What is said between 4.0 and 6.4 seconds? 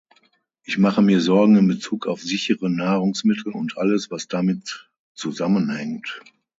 was damit zusammenhängt.